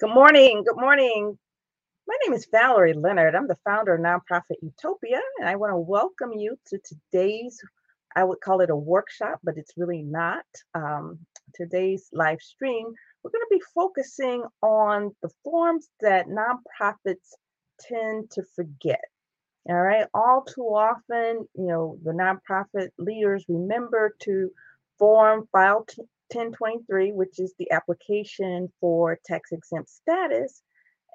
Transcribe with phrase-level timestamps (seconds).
[0.00, 0.64] Good morning.
[0.64, 1.38] Good morning.
[2.08, 3.36] My name is Valerie Leonard.
[3.36, 7.60] I'm the founder of Nonprofit Utopia, and I want to welcome you to today's,
[8.16, 10.44] I would call it a workshop, but it's really not.
[10.74, 11.20] Um,
[11.54, 12.92] today's live stream,
[13.22, 17.34] we're going to be focusing on the forms that nonprofits
[17.78, 19.04] tend to forget.
[19.68, 20.08] All right.
[20.12, 24.50] All too often, you know, the nonprofit leaders remember to
[24.98, 25.86] form file
[26.32, 30.62] 1023, which is the application for tax exempt status.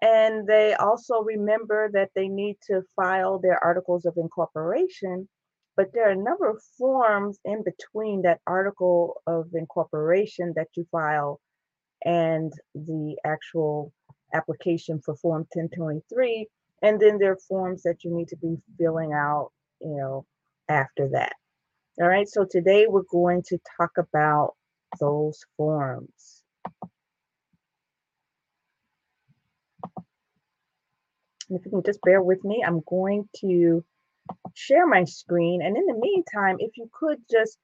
[0.02, 5.27] And they also remember that they need to file their articles of incorporation.
[5.76, 10.86] But there are a number of forms in between that article of incorporation that you
[10.91, 11.39] file
[12.05, 13.94] and the actual
[14.34, 16.48] application for Form 1023.
[16.81, 20.26] And then there are forms that you need to be filling out, you know,
[20.70, 21.34] after that.
[22.02, 24.55] All right, so today we're going to talk about
[24.99, 26.43] those forms.
[31.50, 33.83] if you can just bear with me, I'm going to
[34.53, 35.61] share my screen.
[35.61, 37.58] And in the meantime, if you could just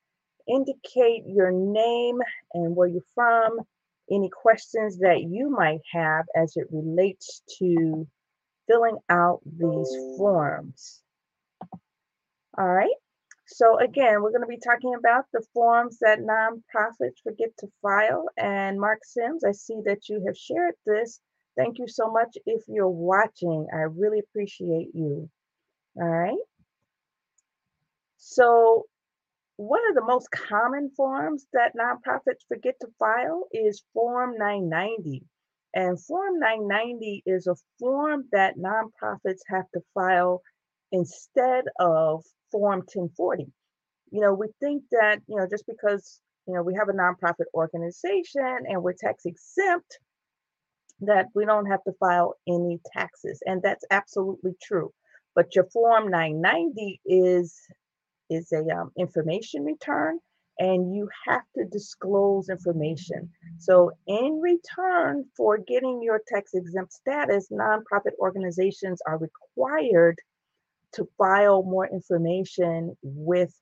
[0.47, 2.19] indicate your name
[2.53, 3.59] and where you're from,
[4.11, 8.07] any questions that you might have as it relates to
[8.67, 11.01] filling out these forms.
[12.57, 12.89] All right.
[13.47, 18.25] So again, we're going to be talking about the forms that nonprofits forget to file.
[18.37, 21.19] And Mark Sims, I see that you have shared this.
[21.55, 23.67] Thank you so much if you're watching.
[23.73, 25.29] I really appreciate you.
[25.95, 26.37] All right.
[28.17, 28.85] So
[29.57, 35.23] one of the most common forms that nonprofits forget to file is Form 990.
[35.73, 40.41] And Form 990 is a form that nonprofits have to file
[40.91, 42.23] instead of
[42.55, 43.51] Form 1040.
[44.11, 47.47] You know, we think that, you know, just because, you know, we have a nonprofit
[47.53, 49.99] organization and we're tax exempt,
[51.01, 53.43] that we don't have to file any taxes.
[53.45, 54.93] And that's absolutely true.
[55.35, 57.59] But your Form 990 is
[58.29, 60.17] is a um, information return
[60.57, 63.29] and you have to disclose information.
[63.59, 70.17] So, in return for getting your tax exempt status, nonprofit organizations are required
[70.95, 73.53] to file more information with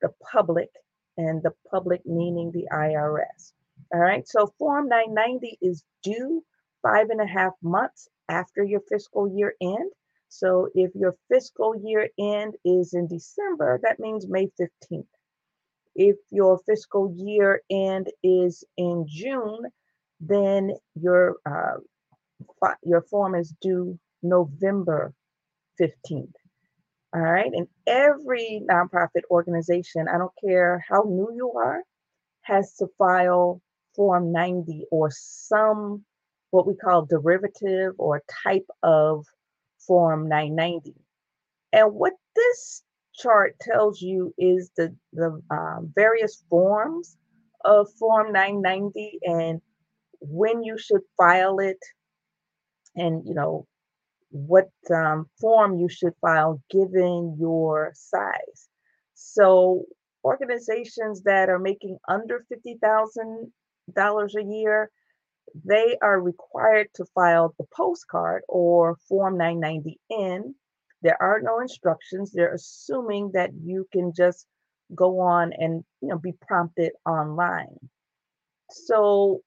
[0.00, 0.70] the public,
[1.16, 3.52] and the public meaning the IRS.
[3.92, 6.44] All right, so Form 990 is due
[6.82, 9.92] five and a half months after your fiscal year end.
[10.28, 15.06] So if your fiscal year end is in December, that means May 15th.
[15.94, 19.66] If your fiscal year end is in June,
[20.20, 21.76] then your uh,
[22.82, 25.12] your form is due November
[25.80, 26.32] 15th.
[27.14, 27.50] All right.
[27.52, 31.82] And every nonprofit organization, I don't care how new you are,
[32.42, 33.60] has to file
[33.94, 36.04] Form 90 or some
[36.50, 39.26] what we call derivative or type of
[39.86, 40.94] Form 990.
[41.72, 42.82] And what this
[43.14, 47.16] chart tells you is the, the um, various forms
[47.64, 49.60] of Form 990 and
[50.20, 51.78] when you should file it
[52.94, 53.66] and, you know,
[54.32, 58.68] what um, form you should file given your size.
[59.14, 59.84] So
[60.24, 64.90] organizations that are making under $50,000 a year,
[65.64, 70.54] they are required to file the postcard or Form 990N.
[71.02, 72.32] There are no instructions.
[72.32, 74.46] They're assuming that you can just
[74.94, 77.76] go on and you know be prompted online.
[78.70, 79.42] So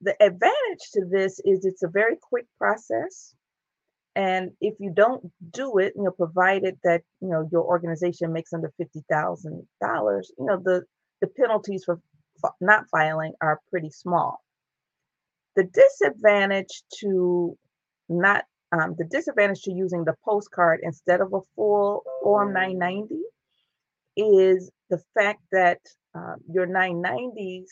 [0.00, 3.34] the advantage to this is it's a very quick process.
[4.16, 8.52] And if you don't do it, you know, provided that you know your organization makes
[8.52, 10.82] under fifty thousand dollars, you know, the
[11.20, 12.00] the penalties for
[12.60, 14.42] not filing are pretty small.
[15.56, 17.56] The disadvantage to
[18.08, 23.16] not um, the disadvantage to using the postcard instead of a full Form 990
[24.16, 25.80] is the fact that
[26.14, 27.66] uh, your 990s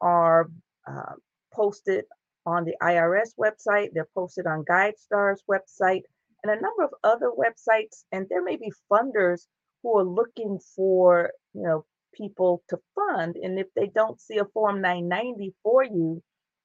[0.00, 0.48] are
[0.88, 1.14] uh,
[1.52, 2.04] posted
[2.50, 6.02] on the IRS website, they're posted on GuideStar's website,
[6.42, 8.04] and a number of other websites.
[8.12, 9.46] And there may be funders
[9.82, 13.36] who are looking for, you know, people to fund.
[13.42, 16.22] And if they don't see a Form 990 for you,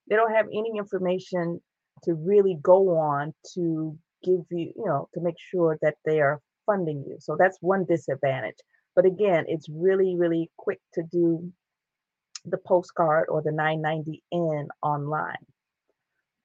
[0.09, 1.61] they don't have any information
[2.03, 6.41] to really go on to give you, you know, to make sure that they are
[6.65, 7.17] funding you.
[7.19, 8.57] So that's one disadvantage.
[8.95, 11.51] But again, it's really, really quick to do
[12.45, 15.45] the postcard or the 990N online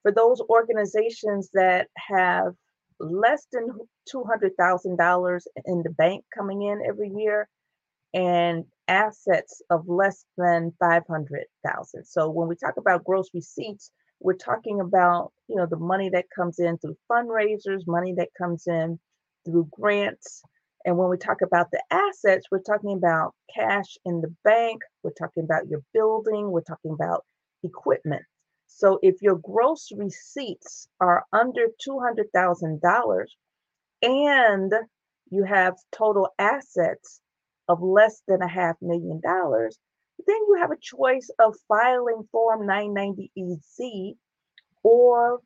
[0.02, 2.54] for those organizations that have
[2.98, 3.68] less than
[4.14, 7.48] $200,000 in the bank coming in every year
[8.12, 12.04] and assets of less than 500,000.
[12.04, 16.26] So when we talk about gross receipts, we're talking about, you know, the money that
[16.34, 18.98] comes in through fundraisers, money that comes in
[19.46, 20.42] through grants.
[20.84, 25.12] And when we talk about the assets, we're talking about cash in the bank, we're
[25.12, 27.24] talking about your building, we're talking about
[27.62, 28.22] equipment.
[28.72, 33.26] So if your gross receipts are under $200,000
[34.02, 34.72] and
[35.30, 37.20] you have total assets
[37.68, 39.78] of less than a half million dollars,
[40.26, 44.14] then you have a choice of filing Form 990EZ
[44.82, 45.40] or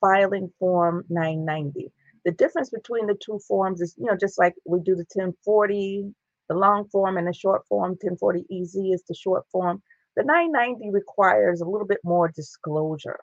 [0.00, 1.92] filing Form 990.
[2.24, 6.14] The difference between the two forms is, you know, just like we do the 1040,
[6.48, 9.82] the long form and the short form, 1040EZ is the short form.
[10.16, 13.18] The 990 requires a little bit more disclosure.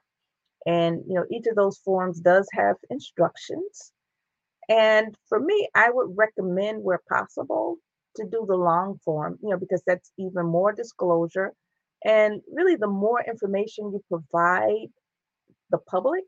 [0.66, 3.92] And, you know, each of those forms does have instructions.
[4.68, 7.76] And for me, I would recommend where possible
[8.16, 11.52] to do the long form, you know, because that's even more disclosure.
[12.04, 14.88] And really, the more information you provide
[15.70, 16.24] the public,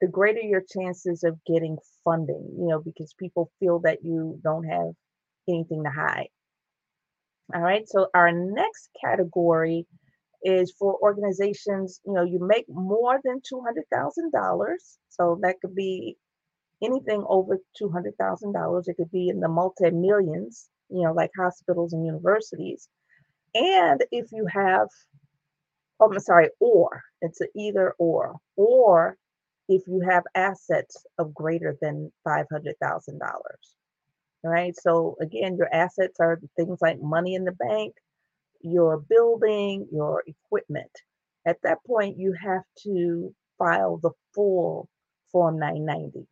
[0.00, 4.64] the greater your chances of getting funding, you know, because people feel that you don't
[4.64, 4.92] have
[5.48, 6.28] anything to hide.
[7.52, 9.86] All right, so our next category
[10.42, 14.76] is for organizations, you know, you make more than $200,000.
[15.08, 16.16] So that could be
[16.82, 18.88] anything over $200,000.
[18.88, 22.88] It could be in the multi millions you know, like hospitals and universities.
[23.54, 24.88] And if you have,
[26.00, 29.16] oh, I'm sorry, or it's an either or, or
[29.68, 33.20] if you have assets of greater than $500,000.
[34.44, 34.74] Right.
[34.78, 37.94] So again, your assets are things like money in the bank,
[38.60, 40.90] your building, your equipment.
[41.46, 44.88] At that point, you have to file the full
[45.32, 46.26] Form 990.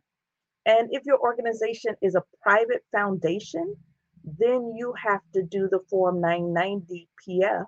[0.67, 3.77] And if your organization is a private foundation,
[4.25, 7.67] then you have to do the Form 990 PF.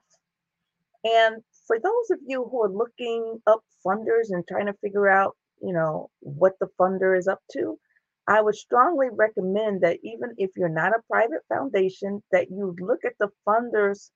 [1.05, 5.37] And for those of you who are looking up funders and trying to figure out,
[5.62, 7.79] you know, what the funder is up to,
[8.26, 13.05] I would strongly recommend that even if you're not a private foundation, that you look
[13.05, 14.11] at the funder's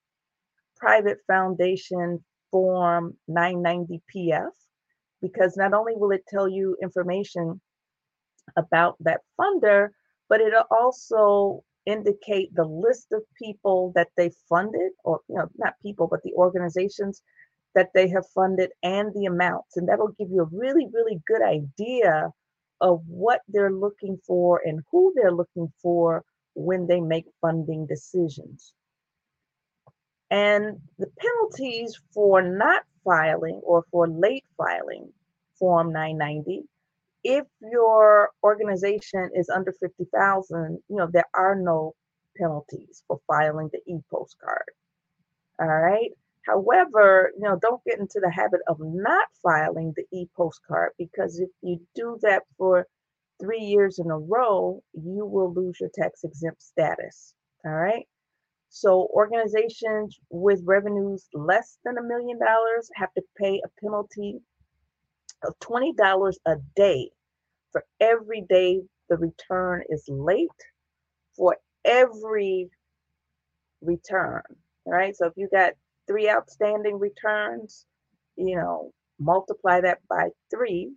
[0.76, 4.50] private foundation form 990 PF,
[5.20, 7.60] because not only will it tell you information
[8.56, 9.88] about that funder,
[10.28, 15.74] but it'll also indicate the list of people that they funded, or you know, not
[15.82, 17.22] people, but the organizations
[17.74, 19.76] that they have funded and the amounts.
[19.76, 22.30] And that'll give you a really, really good idea
[22.80, 28.72] of what they're looking for and who they're looking for when they make funding decisions.
[30.30, 35.12] And the penalties for not filing or for late filing
[35.58, 36.68] Form 990
[37.24, 41.94] if your organization is under 50,000, you know, there are no
[42.36, 44.62] penalties for filing the e-postcard.
[45.60, 46.10] All right.
[46.48, 51.50] However, you know, don't get into the habit of not filing the e-postcard because if
[51.62, 52.86] you do that for
[53.40, 57.34] three years in a row, you will lose your tax exempt status.
[57.66, 58.06] All right.
[58.70, 64.40] So organizations with revenues less than a million dollars have to pay a penalty
[65.46, 65.96] of $20
[66.46, 67.10] a day
[67.72, 70.48] for every day the return is late,
[71.36, 72.70] for every
[73.82, 74.42] return,
[74.86, 75.16] All right.
[75.16, 75.74] So if you got
[76.08, 77.86] three outstanding returns,
[78.36, 80.92] you know, multiply that by three.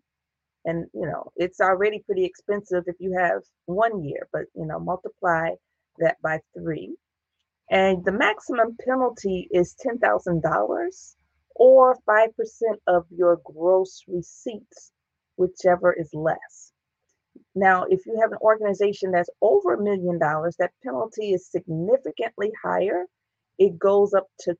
[0.65, 4.79] And, you know, it's already pretty expensive if you have one year, but, you know,
[4.79, 5.51] multiply
[5.99, 6.97] that by three.
[7.71, 11.15] And the maximum penalty is $10,000
[11.55, 12.27] or 5%
[12.87, 14.91] of your gross receipts,
[15.37, 16.73] whichever is less.
[17.55, 22.51] Now, if you have an organization that's over a million dollars, that penalty is significantly
[22.63, 23.05] higher.
[23.59, 24.57] It goes up to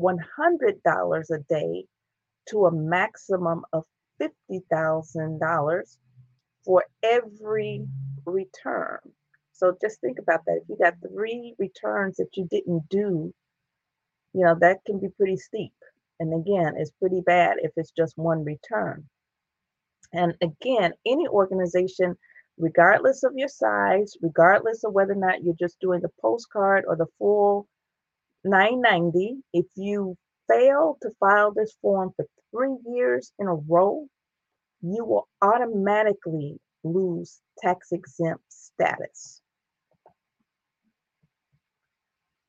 [0.00, 1.84] $100 a day
[2.48, 3.84] to a maximum of
[4.20, 5.96] $50,000
[6.64, 7.86] for every
[8.24, 8.98] return.
[9.52, 10.60] So just think about that.
[10.62, 13.32] If you got three returns that you didn't do,
[14.34, 15.72] you know, that can be pretty steep.
[16.20, 19.04] And again, it's pretty bad if it's just one return.
[20.12, 22.16] And again, any organization,
[22.58, 26.96] regardless of your size, regardless of whether or not you're just doing the postcard or
[26.96, 27.66] the full
[28.46, 30.16] 990, if you
[30.48, 34.06] fail to file this form for three years in a row,
[34.82, 39.40] you will automatically lose tax exempt status.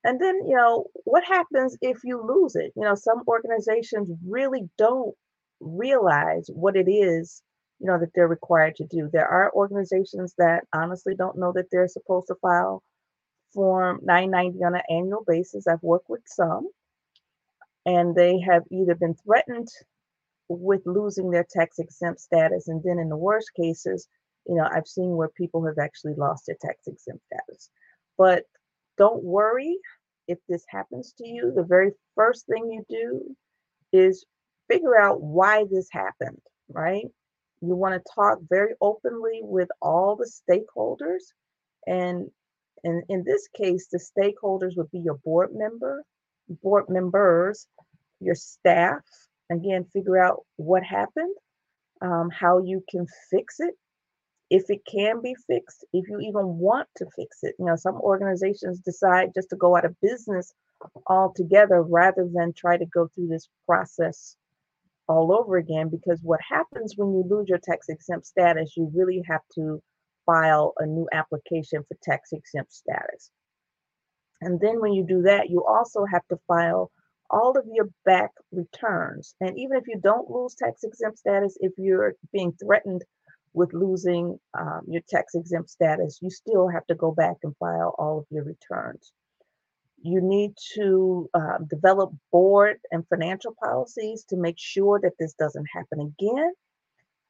[0.04, 2.72] And then, you know, what happens if you lose it?
[2.76, 5.14] You know, some organizations really don't
[5.60, 7.42] realize what it is,
[7.80, 9.10] you know, that they're required to do.
[9.12, 12.84] There are organizations that honestly don't know that they're supposed to file
[13.54, 15.68] Form 990 on an annual basis.
[15.68, 16.70] I've worked with some,
[17.86, 19.68] and they have either been threatened
[20.50, 22.68] with losing their tax exempt status.
[22.68, 24.08] And then in the worst cases,
[24.48, 27.70] you know, I've seen where people have actually lost their tax exempt status.
[28.18, 28.44] But
[28.98, 29.78] don't worry
[30.28, 31.52] if this happens to you.
[31.56, 33.36] The very first thing you do
[33.92, 34.26] is
[34.70, 37.06] figure out why this happened, right?
[37.62, 41.24] You want to talk very openly with all the stakeholders.
[41.86, 42.30] And,
[42.84, 46.04] and in this case, the stakeholders would be your board member,
[46.62, 47.68] board members,
[48.20, 49.02] your staff.
[49.52, 51.34] Again, figure out what happened,
[52.02, 53.74] um, how you can fix it,
[54.50, 57.56] if it can be fixed, if you even want to fix it.
[57.60, 60.54] You know, some organizations decide just to go out of business
[61.08, 64.36] altogether rather than try to go through this process
[65.08, 69.24] all over again because what happens when you lose your tax exempt status, you really
[69.28, 69.82] have to
[70.28, 73.32] file a new application for tax exempt status.
[74.42, 76.92] And then when you do that, you also have to file
[77.30, 79.36] all of your back returns.
[79.42, 83.04] And even if you don't lose tax exempt status, if you're being threatened
[83.54, 87.96] with losing um, your tax exempt status, you still have to go back and file
[87.98, 89.12] all of your returns.
[90.04, 95.66] You need to uh, develop board and financial policies to make sure that this doesn't
[95.74, 96.54] happen again.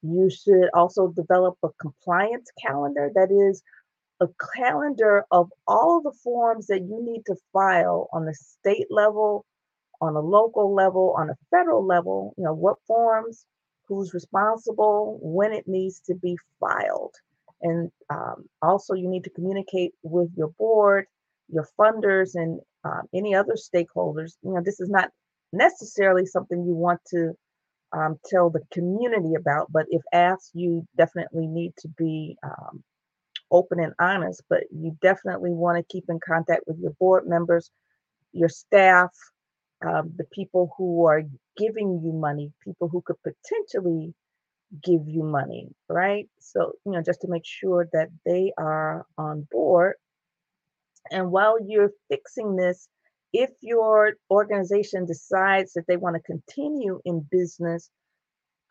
[0.08, 3.62] You should also develop a compliance calendar that is
[4.20, 9.46] a calendar of all the forms that you need to file on the state level,
[10.02, 12.34] on a local level, on a federal level.
[12.38, 13.46] You know, what forms,
[13.88, 17.14] who's responsible, when it needs to be filed.
[17.62, 21.06] And um, also, you need to communicate with your board
[21.50, 24.34] your funders and um, any other stakeholders.
[24.44, 25.10] You know, this is not
[25.54, 27.34] necessarily something you want to
[27.94, 32.84] um, tell the community about, but if asked, you definitely need to be um,
[33.51, 34.41] open and honest.
[34.50, 37.72] But you definitely want to keep in contact with your board members,
[38.34, 39.12] your staff,
[39.86, 41.24] um, the people who are
[41.58, 44.13] giving you money, people who could potentially
[44.84, 46.27] give you money, right?
[46.39, 49.96] So, you know, just to make sure that they are on board
[51.12, 52.88] and while you're fixing this,
[53.34, 57.89] if your organization decides that they want to continue in business,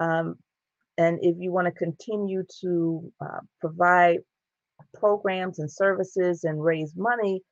[0.00, 0.36] um,
[0.98, 4.18] and if you want to continue to uh, provide
[4.94, 7.42] programs and services and raise money,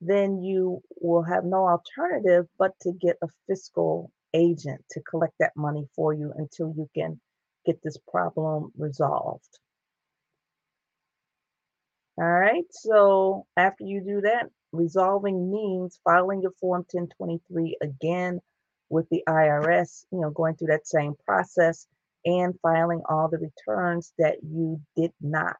[0.00, 5.52] then you will have no alternative but to get a fiscal agent to collect that
[5.56, 7.20] money for you until you can
[7.64, 9.58] get this problem resolved.
[12.18, 18.40] All right, so after you do that, resolving means filing your Form 1023 again
[18.88, 21.86] with the IRS, you know, going through that same process
[22.24, 25.56] and filing all the returns that you did not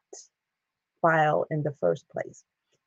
[1.01, 2.43] file in the first place.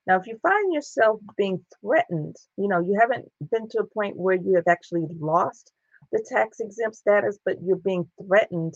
[0.07, 4.17] Now, if you find yourself being threatened, you know, you haven't been to a point
[4.17, 5.73] where you have actually lost
[6.13, 8.75] the tax exempt status, but you're being threatened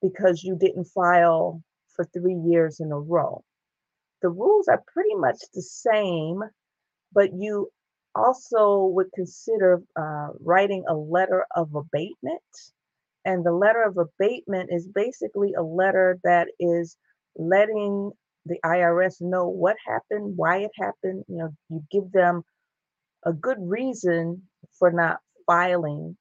[0.00, 1.62] because you didn't file
[1.94, 3.44] for three years in a row
[4.24, 6.42] the rules are pretty much the same,
[7.14, 7.70] but you
[8.14, 12.42] also would consider uh, writing a letter of abatement.
[13.24, 16.96] And the letter of abatement is basically a letter that is
[17.36, 18.12] letting
[18.46, 21.24] the IRS know what happened, why it happened.
[21.28, 22.42] You know, you give them
[23.24, 24.42] a good reason
[24.78, 26.16] for not filing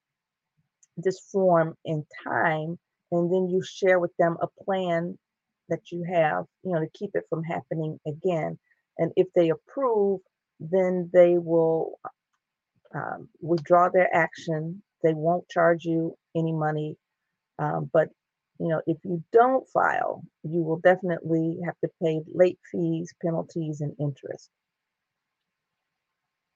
[0.98, 2.78] this form in time,
[3.12, 5.18] and then you share with them a plan
[5.70, 8.58] that you have, you know, to keep it from happening again.
[8.98, 10.22] And if they approve,
[10.72, 12.00] then they will
[12.94, 14.82] um, withdraw their action.
[15.04, 16.98] They won't charge you any money.
[17.60, 18.10] Um, but
[18.60, 23.82] you know, if you don't file, you will definitely have to pay late fees, penalties,
[23.82, 24.50] and interest.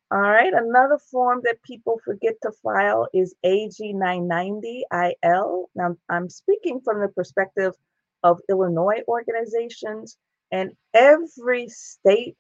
[0.10, 5.66] All right, another form that people forget to file is AG 990IL.
[5.76, 7.74] Now, I'm speaking from the perspective
[8.24, 10.18] of Illinois organizations,
[10.50, 12.38] and every state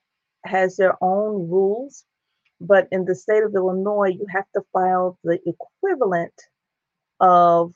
[0.48, 2.06] has their own rules.
[2.60, 6.34] But in the state of Illinois, you have to file the equivalent
[7.20, 7.74] of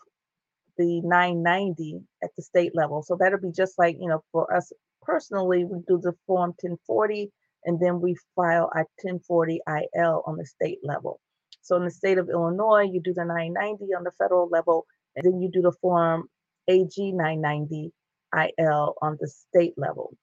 [0.77, 3.03] the 990 at the state level.
[3.03, 7.31] So that'll be just like, you know, for us personally, we do the Form 1040
[7.65, 9.61] and then we file our 1040
[9.95, 11.19] IL on the state level.
[11.61, 14.85] So in the state of Illinois, you do the 990 on the federal level,
[15.15, 16.27] and then you do the Form
[16.67, 17.91] AG 990
[18.35, 20.17] IL on the state level.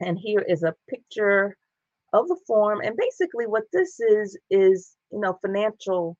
[0.00, 1.56] And here is a picture
[2.12, 2.80] of the form.
[2.80, 6.16] And basically what this is, is, you know, financial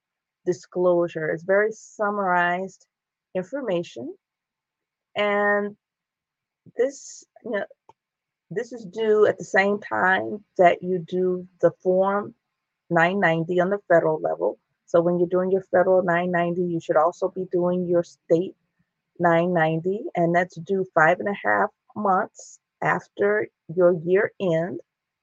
[0.46, 1.30] disclosure.
[1.30, 2.86] It's very summarized
[3.34, 4.14] information.
[5.16, 5.76] And
[6.76, 7.64] this, you know,
[8.50, 12.34] this is due at the same time that you do the form
[12.90, 14.58] 990 on the federal level.
[14.86, 18.54] So when you're doing your federal 990, you should also be doing your state
[19.18, 24.80] 990, and that's due five and a half months after your year end.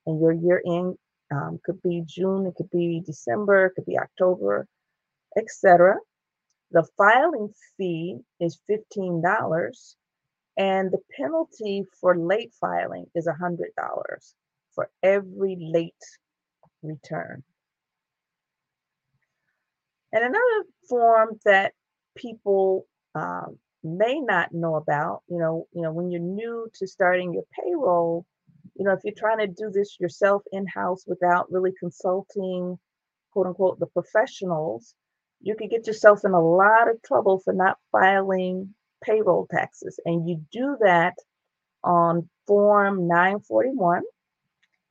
[0.07, 0.97] And your year end
[1.31, 4.67] um, could be June, it could be December, it could be October,
[5.37, 5.95] etc.
[6.71, 9.95] The filing fee is $15,
[10.57, 13.59] and the penalty for late filing is $100
[14.73, 15.93] for every late
[16.81, 17.43] return.
[20.13, 21.73] And another form that
[22.17, 27.33] people um, may not know about, you know, you know, when you're new to starting
[27.33, 28.25] your payroll,
[28.75, 32.77] you know, if you're trying to do this yourself in-house without really consulting,
[33.31, 34.95] quote unquote, the professionals,
[35.41, 38.73] you could get yourself in a lot of trouble for not filing
[39.03, 40.00] payroll taxes.
[40.05, 41.15] And you do that
[41.83, 44.03] on Form 941,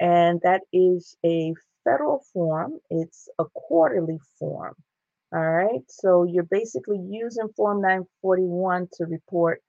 [0.01, 1.55] and that is a
[1.85, 4.75] federal form, it's a quarterly form.
[5.33, 9.63] All right, so you're basically using Form 941 to report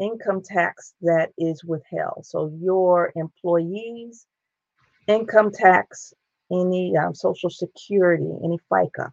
[0.00, 2.26] income tax that is withheld.
[2.26, 4.26] So your employees,
[5.06, 6.12] income tax,
[6.50, 9.10] any um, social security, any FICA,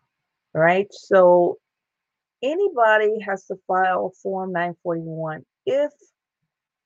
[0.56, 0.88] right?
[0.92, 1.58] So
[2.42, 5.92] anybody has to file Form 941 if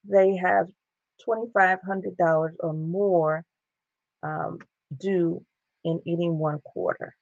[0.03, 0.67] they have
[1.25, 3.45] $2,500 or more
[4.23, 4.59] um,
[4.97, 5.45] due
[5.85, 7.15] in any one quarter.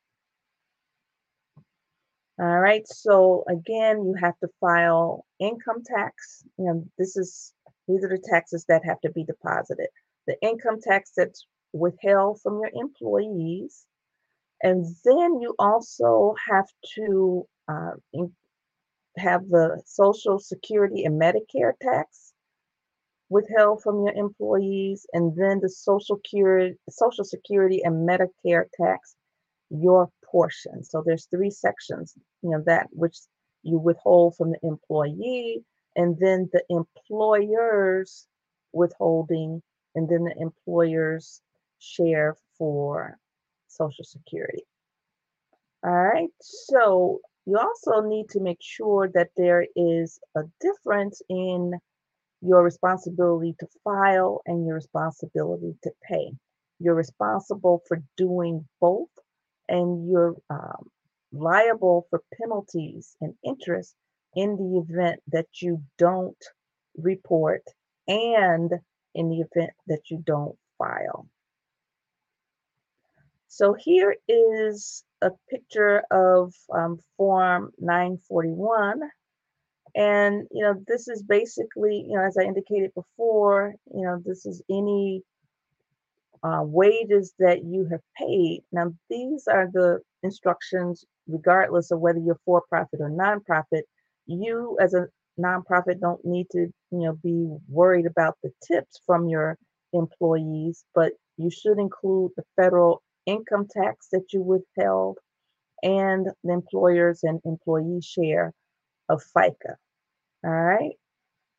[2.39, 6.43] All right, so again, you have to file income tax.
[6.57, 7.53] Know, this is
[7.87, 9.87] these are the taxes that have to be deposited.
[10.25, 13.85] The income tax that's withheld from your employees.
[14.63, 17.91] And then you also have to uh,
[19.17, 22.33] have the Social Security and Medicare tax
[23.29, 29.15] withheld from your employees, and then the Social Security, Social Security and Medicare tax,
[29.69, 30.83] your portion.
[30.83, 33.17] So there's three sections, you know, that which
[33.63, 35.63] you withhold from the employee,
[35.95, 38.27] and then the employer's
[38.71, 39.61] withholding,
[39.95, 41.41] and then the employer's
[41.79, 43.17] share for
[43.67, 44.63] Social Security.
[45.83, 51.73] All right, so you also need to make sure that there is a difference in
[52.41, 56.31] your responsibility to file and your responsibility to pay.
[56.79, 59.09] You're responsible for doing both
[59.69, 60.89] and you're um,
[61.31, 63.95] liable for penalties and interest
[64.35, 66.43] in the event that you don't
[66.97, 67.63] report
[68.07, 68.71] and
[69.15, 71.27] in the event that you don't file.
[73.47, 79.01] So here is a picture of um, Form 941.
[79.95, 84.45] And, you know, this is basically, you know, as I indicated before, you know, this
[84.45, 85.23] is any
[86.43, 88.61] uh, wages that you have paid.
[88.71, 93.83] Now, these are the instructions, regardless of whether you're for profit or nonprofit.
[94.25, 95.07] You, as a
[95.39, 96.59] nonprofit, don't need to,
[96.91, 99.57] you know, be worried about the tips from your
[99.93, 105.17] employees, but you should include the federal income tax that you withheld
[105.83, 108.53] and the employers and employee share
[109.07, 109.75] of FICA.
[110.43, 110.93] All right.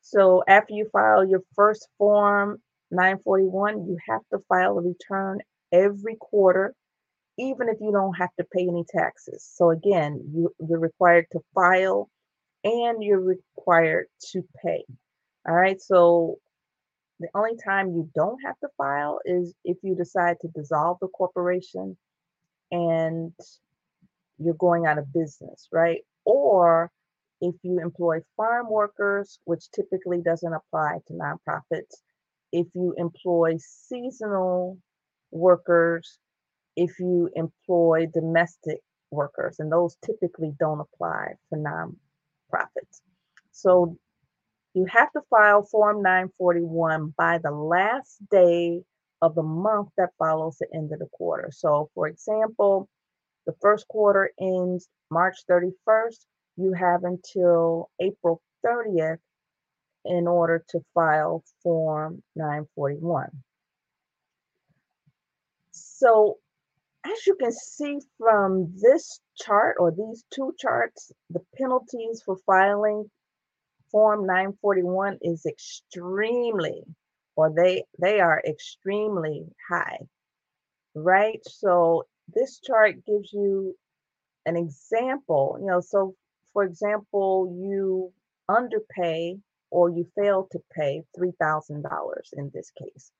[0.01, 2.61] So after you file your first form
[2.91, 5.39] 941, you have to file a return
[5.71, 6.73] every quarter,
[7.37, 9.47] even if you don't have to pay any taxes.
[9.55, 12.09] So again, you, you're required to file
[12.63, 14.83] and you're required to pay.
[15.47, 15.81] All right.
[15.81, 16.37] So
[17.19, 21.07] the only time you don't have to file is if you decide to dissolve the
[21.07, 21.97] corporation
[22.71, 23.33] and
[24.37, 26.01] you're going out of business, right?
[26.25, 26.91] Or
[27.41, 32.01] if you employ farm workers, which typically doesn't apply to nonprofits,
[32.51, 34.77] if you employ seasonal
[35.31, 36.19] workers,
[36.75, 38.79] if you employ domestic
[39.11, 43.01] workers, and those typically don't apply for nonprofits.
[43.51, 43.97] So
[44.73, 48.81] you have to file Form 941 by the last day
[49.21, 51.49] of the month that follows the end of the quarter.
[51.51, 52.87] So, for example,
[53.45, 56.25] the first quarter ends March 31st.
[56.57, 59.17] You have until April 30th
[60.05, 63.29] in order to file Form 941.
[65.71, 66.37] So
[67.05, 73.09] as you can see from this chart or these two charts, the penalties for filing
[73.91, 76.83] Form 941 is extremely,
[77.35, 79.97] or they, they are extremely high,
[80.95, 81.41] right?
[81.45, 83.75] So this chart gives you
[84.45, 86.15] an example, you know, so
[86.53, 88.13] for example, you
[88.47, 89.37] underpay
[89.71, 91.83] or you fail to pay $3,000
[92.33, 93.11] in this case.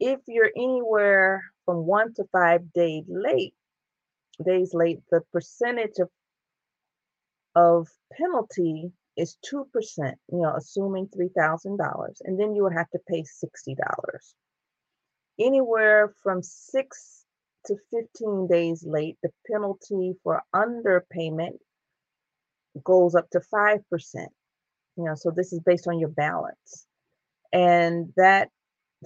[0.00, 3.54] If you're anywhere from one to five days late,
[4.44, 6.08] days late, the percentage of
[7.56, 9.64] of penalty is 2%,
[10.32, 13.76] you know, assuming $3,000, and then you would have to pay $60.
[15.38, 17.24] Anywhere from 6
[17.66, 21.58] to 15 days late, the penalty for underpayment
[22.82, 23.80] goes up to 5%.
[24.96, 26.86] You know, so this is based on your balance.
[27.52, 28.50] And that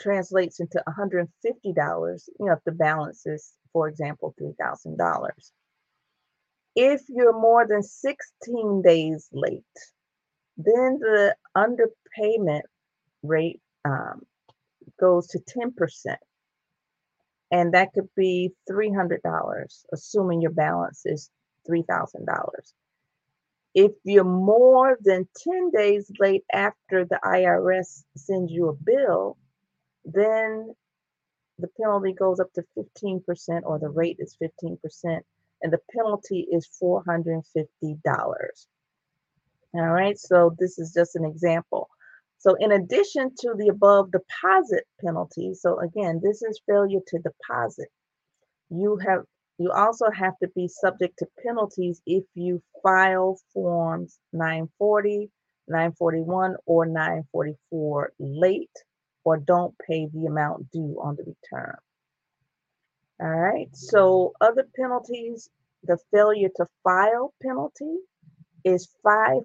[0.01, 5.29] translates into $150, you know, if the balance is, for example, $3,000.
[6.77, 9.65] If you're more than 16 days late,
[10.57, 12.63] then the underpayment
[13.23, 14.23] rate um,
[15.01, 16.17] goes to 10%.
[17.51, 19.19] And that could be $300,
[19.93, 21.31] assuming your balance is
[21.69, 22.27] $3,000.
[23.75, 29.37] If you're more than 10 days late after the IRS sends you a bill,
[30.05, 30.75] then
[31.59, 34.79] the penalty goes up to 15% or the rate is 15%
[35.63, 37.43] and the penalty is $450.
[39.75, 41.89] All right, so this is just an example.
[42.39, 47.89] So in addition to the above deposit penalty, so again, this is failure to deposit.
[48.71, 49.25] You have
[49.59, 55.31] you also have to be subject to penalties if you file forms 940,
[55.67, 58.71] 941, or 944 late
[59.25, 61.77] or don't pay the amount due on the return.
[63.21, 65.51] All right, so other penalties,
[65.83, 67.97] the failure to file penalty
[68.65, 69.43] is 5%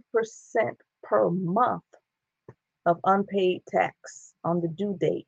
[1.02, 1.84] per month
[2.86, 5.28] of unpaid tax on the due date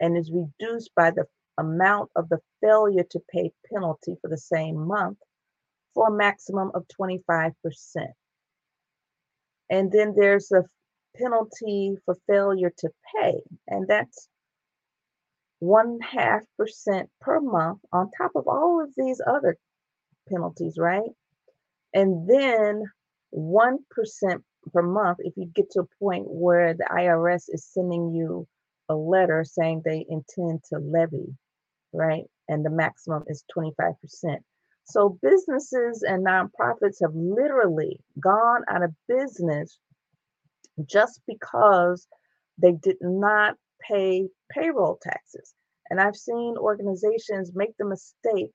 [0.00, 1.26] and is reduced by the
[1.58, 5.18] amount of the failure to pay penalty for the same month
[5.94, 7.52] for a maximum of 25%.
[9.70, 10.64] And then there's a
[11.16, 14.28] penalty for failure to pay, and that's
[15.58, 19.56] one half percent per month on top of all of these other
[20.28, 21.10] penalties, right?
[21.94, 22.82] And then
[23.34, 23.78] 1%
[24.72, 28.46] per month if you get to a point where the IRS is sending you
[28.88, 31.34] a letter saying they intend to levy,
[31.92, 32.24] right?
[32.48, 33.94] And the maximum is 25%.
[34.84, 39.78] So businesses and nonprofits have literally gone out of business
[40.84, 42.06] just because
[42.58, 45.54] they did not pay payroll taxes.
[45.90, 48.54] And I've seen organizations make the mistake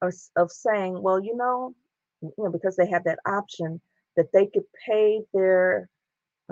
[0.00, 1.74] of, of saying, well, you know,
[2.22, 3.80] you know, because they have that option
[4.16, 5.88] that they could pay their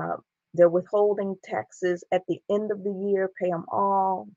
[0.01, 0.17] uh,
[0.55, 4.29] their withholding taxes at the end of the year, pay them all,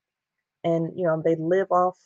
[0.64, 1.98] and you know they live off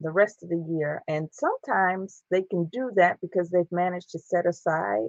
[0.00, 1.02] the rest of the year.
[1.08, 5.08] And sometimes they can do that because they've managed to set aside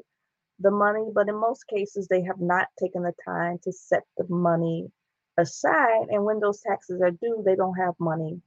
[0.60, 4.26] the money, but in most cases they have not taken the time to set the
[4.30, 4.90] money
[5.38, 6.08] aside.
[6.10, 8.42] And when those taxes are due, they don't have money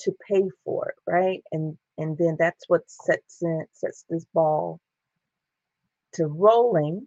[0.00, 1.42] to pay for it, right?
[1.52, 4.80] And and then that's what sets in sets this ball
[6.14, 7.06] to rolling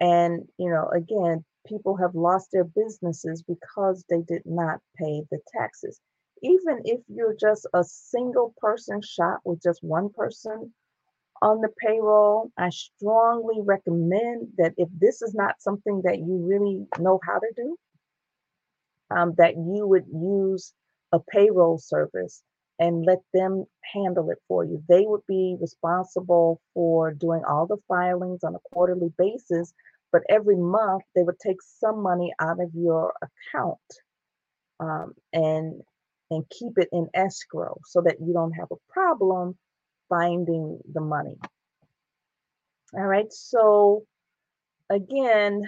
[0.00, 5.38] and you know again people have lost their businesses because they did not pay the
[5.56, 6.00] taxes
[6.42, 10.72] even if you're just a single person shop with just one person
[11.42, 16.86] on the payroll i strongly recommend that if this is not something that you really
[16.98, 17.76] know how to do
[19.10, 20.72] um, that you would use
[21.12, 22.42] a payroll service
[22.78, 24.82] and let them handle it for you.
[24.88, 29.74] They would be responsible for doing all the filings on a quarterly basis,
[30.12, 33.78] but every month they would take some money out of your account
[34.80, 35.82] um, and
[36.30, 39.56] and keep it in escrow so that you don't have a problem
[40.08, 41.36] finding the money.
[42.94, 44.04] All right, so
[44.88, 45.62] again,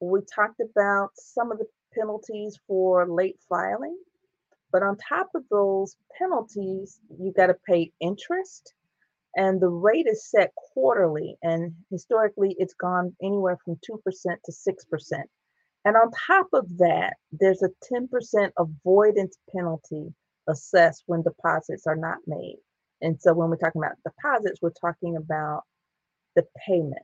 [0.00, 3.96] we talked about some of the penalties for late filing.
[4.72, 8.74] But on top of those penalties, you got to pay interest,
[9.36, 11.36] and the rate is set quarterly.
[11.42, 15.22] And historically, it's gone anywhere from 2% to 6%.
[15.84, 20.14] And on top of that, there's a 10% avoidance penalty
[20.48, 22.58] assessed when deposits are not made.
[23.00, 25.62] And so when we're talking about deposits, we're talking about
[26.36, 27.02] the payment.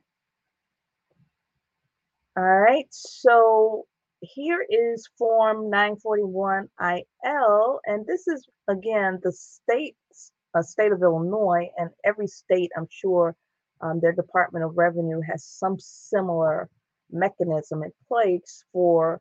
[2.37, 3.85] All right, so
[4.21, 11.89] here is Form 941IL, and this is again the state's uh, state of Illinois, and
[12.03, 13.35] every state, I'm sure,
[13.81, 16.69] um, their Department of Revenue has some similar
[17.11, 19.19] mechanism in place for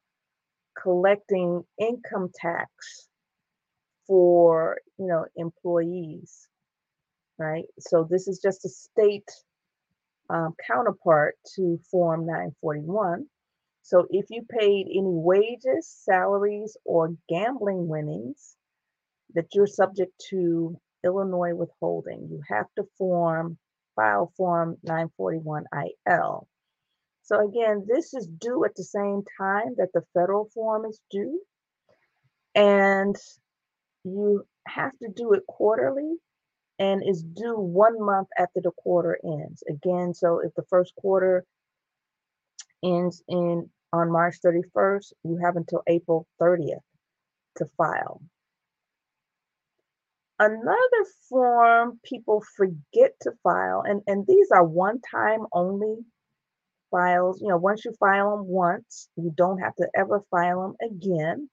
[0.80, 3.08] collecting income tax
[4.06, 6.48] for you know employees,
[7.38, 7.64] right?
[7.78, 9.30] So this is just a state
[10.28, 13.26] um, counterpart to Form 941.
[13.82, 18.54] So if you paid any wages, salaries, or gambling winnings
[19.34, 22.28] that you're subject to Illinois withholding.
[22.30, 23.58] You have to form,
[23.96, 26.46] file Form 941IL.
[27.22, 31.40] So again, this is due at the same time that the federal form is due.
[32.54, 33.16] And
[34.04, 36.16] you have to do it quarterly
[36.78, 39.62] and is due one month after the quarter ends.
[39.68, 41.44] Again, so if the first quarter
[42.82, 46.80] ends in on March 31st, you have until April 30th
[47.56, 48.22] to file.
[50.40, 55.98] Another form people forget to file, and, and these are one time only
[56.90, 57.42] files.
[57.42, 61.50] You know, once you file them once, you don't have to ever file them again.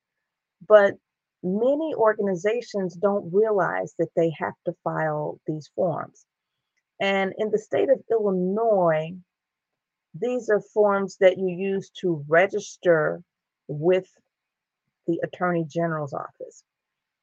[0.66, 0.96] But
[1.44, 6.26] many organizations don't realize that they have to file these forms.
[7.02, 9.12] And in the state of Illinois,
[10.14, 13.22] these are forms that you use to register
[13.68, 14.08] with
[15.08, 16.64] the Attorney General's office.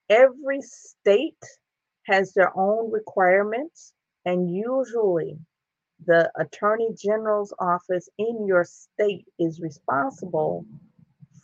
[0.08, 1.42] Every state
[2.06, 3.92] has their own requirements,
[4.24, 5.38] and usually
[6.06, 10.66] the Attorney General's office in your state is responsible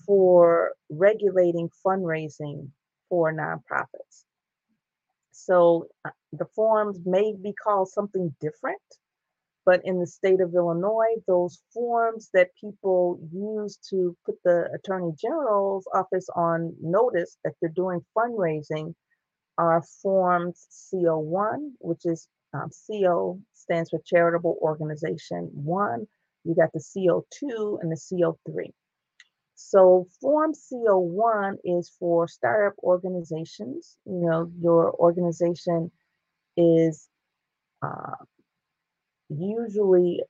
[0.06, 2.68] for regulating fundraising
[3.08, 4.24] for nonprofits.
[5.30, 8.80] So uh, the forms may be called something different,
[9.66, 15.12] but in the state of Illinois, those forms that people use to put the Attorney
[15.20, 18.94] General's office on notice that they're doing fundraising
[19.58, 26.06] are forms CO1, which is um, CO stands for Charitable Organization 1.
[26.44, 28.70] You got the CO2 and the CO3.
[29.54, 33.98] So Form CO1 is for startup organizations.
[34.06, 35.92] You know, your organization
[36.56, 37.08] is
[37.82, 38.16] uh,
[39.30, 40.22] usually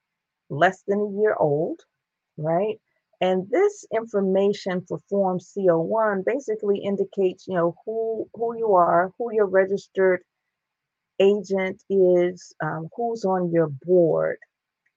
[0.49, 1.81] less than a year old,
[2.37, 2.79] right?
[3.21, 9.33] And this information for Form CO1 basically indicates, you know, who who you are, who
[9.33, 10.23] your registered
[11.19, 14.39] agent is, um, who's on your board,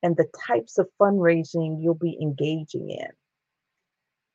[0.01, 3.09] and the types of fundraising you'll be engaging in.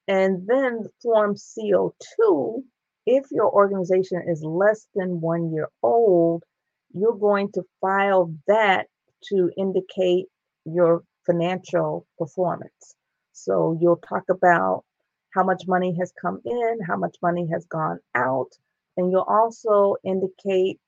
[0.06, 2.62] And then Form CO2,
[3.06, 6.44] if your organization is less than one year old,
[6.92, 8.86] you're going to file that
[9.24, 10.26] to indicate
[10.64, 12.94] your financial performance.
[13.32, 14.84] So you'll talk about
[15.34, 18.50] how much money has come in, how much money has gone out,
[18.96, 20.80] and you'll also indicate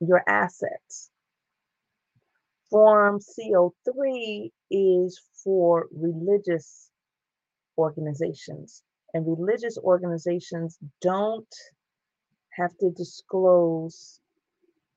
[0.00, 1.10] your assets.
[2.70, 6.90] Form CO3 is for religious
[7.76, 8.82] organizations,
[9.14, 11.54] and religious organizations don't
[12.50, 14.20] have to disclose,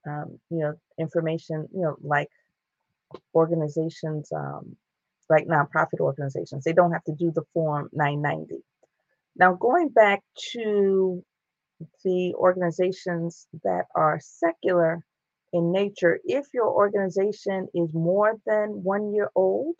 [0.07, 2.29] um, you know, information, you know, like
[3.33, 4.75] organizations um,
[5.29, 6.63] like nonprofit organizations.
[6.63, 8.63] They don't have to do the Form 990.
[9.37, 10.21] Now, going back
[10.53, 11.23] to
[12.03, 15.03] the organizations that are secular
[15.53, 19.75] in nature, if your organization is more than one year old,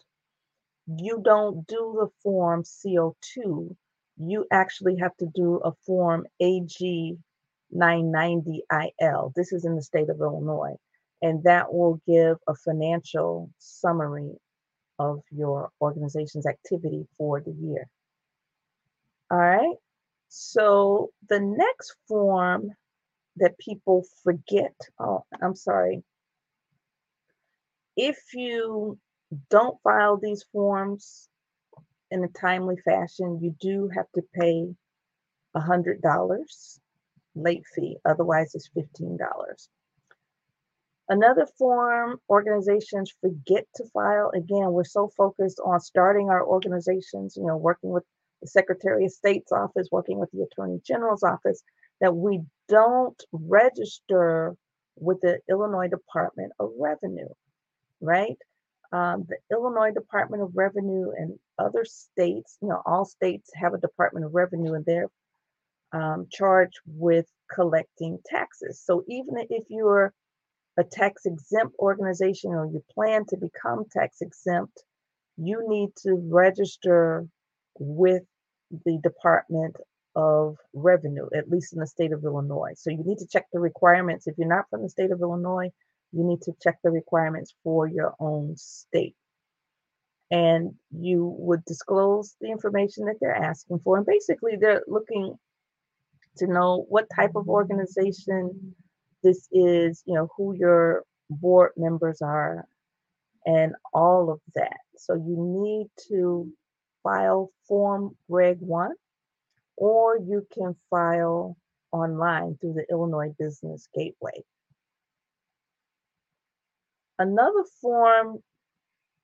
[0.88, 3.76] you don't do the Form CO2.
[4.18, 7.18] You actually have to do a Form AG
[7.76, 9.34] 990IL.
[9.36, 10.76] This is in the state of Illinois
[11.22, 14.32] and that will give a financial summary
[15.00, 17.88] of your organization's activity for the year.
[19.30, 19.76] All right.
[20.30, 22.72] So the next form
[23.38, 26.04] that people forget, oh, I'm sorry.
[27.96, 28.98] If you
[29.50, 31.30] don't file these forms
[32.10, 34.68] in a timely fashion, you do have to pay
[35.56, 36.80] $100
[37.36, 37.98] late fee.
[38.06, 39.18] Otherwise, it's $15.
[41.12, 44.32] Another form organizations forget to file.
[44.34, 48.06] Again, we're so focused on starting our organizations, you know, working with
[48.42, 51.64] the Secretary of State's office, working with the Attorney General's office,
[52.00, 54.56] that we don't register
[54.96, 57.28] with the Illinois Department of Revenue,
[58.00, 58.38] right?
[58.94, 63.80] Um, the Illinois Department of Revenue and other states, you know, all states have a
[63.80, 65.10] Department of Revenue and they're
[65.92, 68.80] um, charged with collecting taxes.
[68.82, 70.14] So even if you're
[70.78, 74.84] a tax exempt organization or you plan to become tax exempt,
[75.38, 77.28] you need to register
[77.80, 78.24] with
[78.86, 79.76] the Department
[80.16, 82.74] of Revenue, at least in the state of Illinois.
[82.76, 84.28] So you need to check the requirements.
[84.28, 85.70] If you're not from the state of Illinois,
[86.12, 89.16] you need to check the requirements for your own state.
[90.30, 93.98] And you would disclose the information that they're asking for.
[93.98, 95.38] And basically, they're looking
[96.38, 98.76] to know what type of organization
[99.24, 102.66] this is, you know, who your board members are
[103.46, 104.78] and all of that.
[104.98, 106.52] So you need to
[107.04, 108.92] file Form Reg 1
[109.78, 111.58] or you can file
[111.92, 114.44] online through the Illinois Business Gateway.
[117.18, 118.40] Another form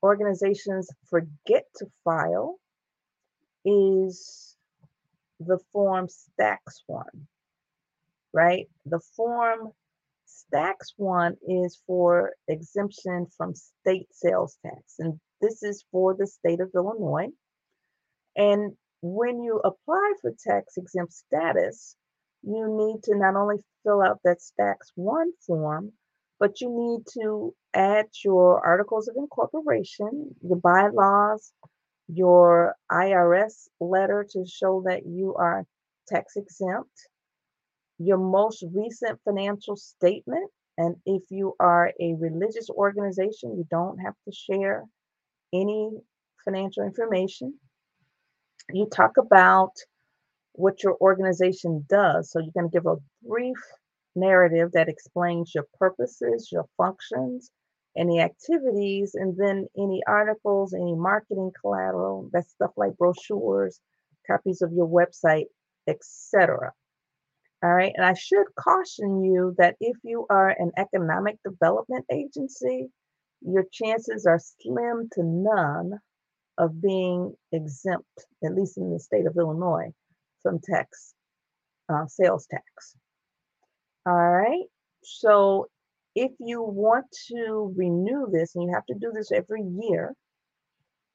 [0.04, 2.60] organizations forget to file
[3.66, 4.56] is
[5.40, 7.28] the form STAX one,
[8.34, 8.68] right?
[8.86, 9.72] The form
[10.48, 16.60] STAX one is for exemption from state sales tax, and this is for the state
[16.60, 17.28] of Illinois.
[18.36, 21.96] And when you apply for tax exempt status,
[22.44, 25.92] you need to not only fill out that Tax one form,
[26.40, 31.52] but you need to add your articles of incorporation, your bylaws,
[32.08, 35.66] your IRS letter to show that you are
[36.08, 37.10] tax exempt,
[38.00, 40.50] your most recent financial statement.
[40.78, 44.86] And if you are a religious organization, you don't have to share
[45.54, 45.90] any
[46.46, 47.56] financial information.
[48.72, 49.72] You talk about
[50.54, 52.32] what your organization does.
[52.32, 53.58] So you're going to give a brief
[54.16, 57.52] narrative that explains your purposes, your functions,
[57.96, 63.80] any activities, and then any articles, any marketing collateral, that's stuff like brochures,
[64.26, 65.46] copies of your website,
[65.88, 66.72] etc.
[67.64, 72.90] All right, and I should caution you that if you are an economic development agency,
[73.42, 75.94] your chances are slim to none
[76.60, 78.06] of being exempt,
[78.44, 79.92] at least in the state of Illinois,
[80.44, 81.16] from tax,
[81.90, 82.96] uh, sales tax.
[84.06, 84.66] All right,
[85.04, 85.68] so
[86.14, 90.14] if you want to renew this, and you have to do this every year,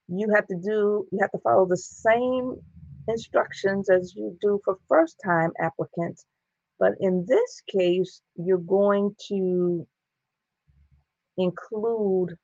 [0.09, 2.57] you have to do, you have to follow the same
[3.09, 6.25] instructions as you do for first time applicants.
[6.83, 9.87] But in this case, you're going to
[11.39, 12.37] include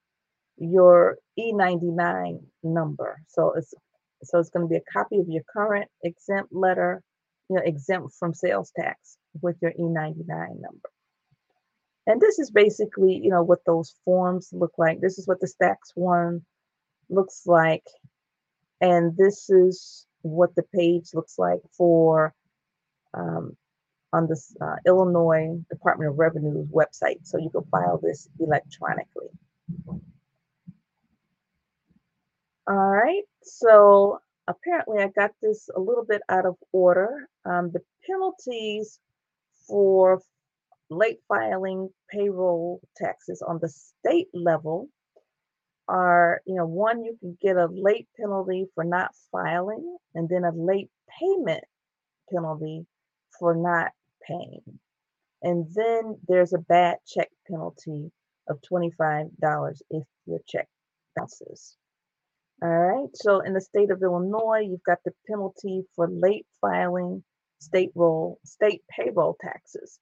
[0.57, 3.21] your E99 number.
[3.27, 3.75] So it's
[4.23, 7.03] so it's going to be a copy of your current exempt letter,
[7.51, 10.89] you know, exempt from sales tax with your E99 number.
[12.07, 15.01] And this is basically, you know, what those forms look like.
[15.01, 16.43] This is what the STAX one
[17.11, 17.89] looks like.
[18.81, 22.33] And this is what the page looks like for
[23.15, 23.57] um,
[24.13, 27.19] on the uh, Illinois Department of Revenue's website.
[27.25, 29.29] So you can file this electronically.
[32.67, 37.29] All right, so apparently I got this a little bit out of order.
[37.47, 39.01] Um, the penalties
[39.67, 40.21] for
[40.91, 44.89] late filing payroll taxes on the state level
[45.89, 50.45] are, you know, one, you can get a late penalty for not filing, and then
[50.45, 51.65] a late payment
[52.31, 52.87] penalty
[53.39, 53.93] for not
[54.29, 54.79] paying.
[55.43, 58.11] And then there's a bad check penalty
[58.49, 59.31] of $25
[59.91, 60.69] if your check
[61.17, 61.77] bounces.
[62.61, 67.23] All right, so in the state of Illinois, you've got the penalty for late filing
[67.61, 69.99] state roll, state payroll taxes.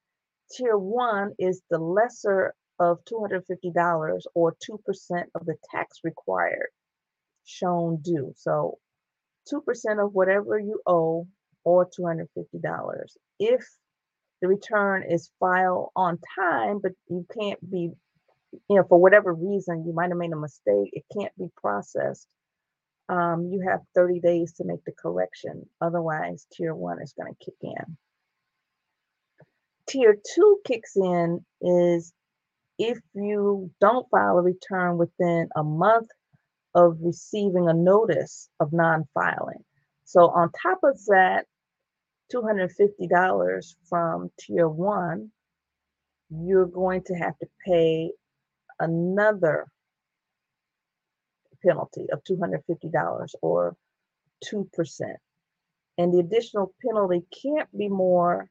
[0.53, 6.69] Tier one is the lesser of $250 or 2% of the tax required
[7.45, 8.33] shown due.
[8.37, 8.79] So
[9.53, 11.27] 2% of whatever you owe
[11.65, 12.27] or $250.
[13.39, 13.67] If
[14.41, 17.91] the return is filed on time, but you can't be,
[18.53, 22.27] you know, for whatever reason, you might have made a mistake, it can't be processed.
[23.09, 25.69] Um, you have 30 days to make the correction.
[25.81, 27.97] Otherwise, tier one is going to kick in.
[29.89, 32.13] Tier two kicks in is
[32.79, 36.09] if you don't file a return within a month
[36.75, 39.65] of receiving a notice of non-filing.
[40.05, 41.47] So on top of that,
[42.33, 45.31] $250 from tier one,
[46.31, 48.11] you're going to have to pay
[48.81, 49.67] another
[51.65, 53.77] penalty of $250 or
[54.45, 55.01] 2%.
[55.99, 58.49] And the additional penalty can't be more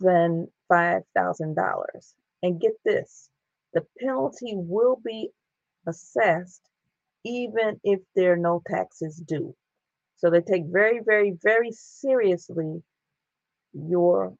[0.00, 2.14] than $5,000.
[2.42, 3.30] And get this
[3.74, 5.30] the penalty will be
[5.86, 6.62] assessed
[7.24, 9.54] even if there are no taxes due.
[10.18, 12.82] So they take very, very, very seriously
[13.72, 14.34] your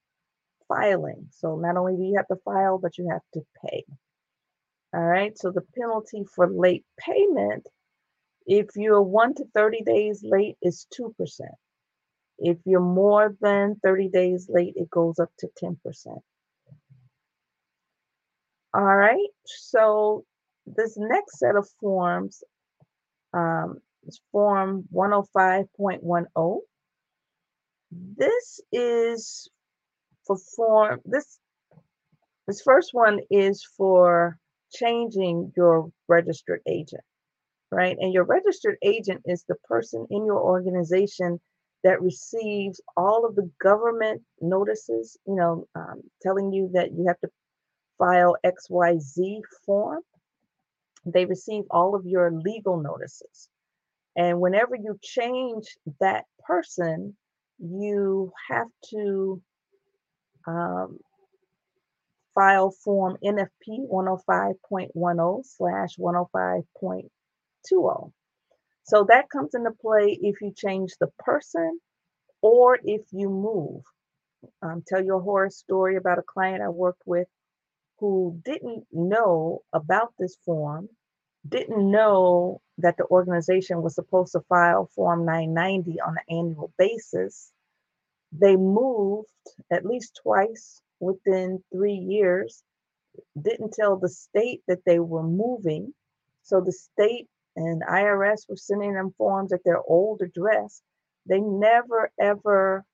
[0.66, 1.28] filing.
[1.30, 3.84] So not only do you have to file, but you have to pay.
[4.94, 7.68] All right, so the penalty for late payment,
[8.46, 11.12] if you're one to 30 days late, is 2%.
[12.38, 15.76] If you're more than 30 days late, it goes up to 10%.
[18.74, 20.24] All right, so
[20.66, 22.42] this next set of forms
[23.32, 26.58] um, is Form 105.10.
[27.90, 29.48] This is
[30.26, 31.38] for form, this,
[32.46, 34.38] this first one is for
[34.72, 37.02] changing your registered agent,
[37.70, 37.96] right?
[38.00, 41.40] And your registered agent is the person in your organization
[41.84, 47.20] that receives all of the government notices, you know, um, telling you that you have
[47.20, 47.28] to
[47.98, 50.02] file XYZ form.
[51.06, 53.48] they receive all of your legal notices.
[54.16, 57.16] And whenever you change that person,
[57.58, 59.42] you have to
[60.46, 60.98] um,
[62.34, 67.08] file form NFP 105.10 slash 105.20.
[68.84, 71.80] So that comes into play if you change the person
[72.40, 73.82] or if you move.
[74.62, 77.26] Um, tell you a horror story about a client I worked with
[77.98, 80.88] who didn't know about this form,
[81.48, 87.52] didn't know that the organization was supposed to file Form 990 on an annual basis.
[88.32, 89.28] They moved
[89.72, 92.62] at least twice within three years,
[93.40, 95.92] didn't tell the state that they were moving.
[96.42, 100.82] So the state and IRS were sending them forms at their old address.
[101.26, 102.84] They never ever